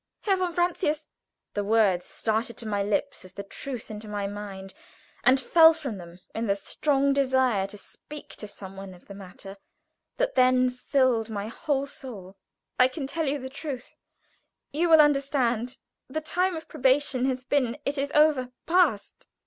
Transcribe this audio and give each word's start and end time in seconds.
"Herr 0.21 0.35
von 0.37 0.51
Francius" 0.51 1.05
the 1.53 1.63
words 1.63 2.07
started 2.07 2.57
to 2.57 2.65
my 2.67 2.81
lips 2.81 3.23
as 3.23 3.33
the 3.33 3.43
truth 3.43 3.91
into 3.91 4.07
my 4.07 4.25
mind, 4.25 4.73
and 5.23 5.39
fell 5.39 5.73
from 5.73 5.99
them 5.99 6.19
in 6.33 6.47
the 6.47 6.55
strong 6.55 7.13
desire 7.13 7.67
to 7.67 7.77
speak 7.77 8.29
to 8.37 8.47
some 8.47 8.75
one 8.75 8.95
of 8.95 9.05
the 9.05 9.13
matter 9.13 9.57
that 10.17 10.33
then 10.33 10.71
filled 10.71 11.29
my 11.29 11.49
whole 11.49 11.85
soul 11.85 12.35
"I 12.79 12.87
can 12.87 13.05
tell 13.05 13.27
you 13.27 13.37
the 13.37 13.47
truth 13.47 13.93
you 14.71 14.89
will 14.89 15.01
understand 15.01 15.77
the 16.09 16.19
time 16.19 16.55
of 16.55 16.67
probation 16.67 17.25
has 17.25 17.45
been 17.45 17.77
it 17.85 17.99
is 17.99 18.11
over 18.15 18.51
past. 18.65 19.27